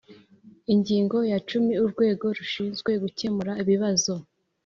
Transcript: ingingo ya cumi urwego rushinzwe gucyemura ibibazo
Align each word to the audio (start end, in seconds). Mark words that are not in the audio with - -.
ingingo 0.73 1.17
ya 1.31 1.37
cumi 1.49 1.73
urwego 1.83 2.25
rushinzwe 2.37 2.91
gucyemura 3.03 3.51
ibibazo 3.61 4.13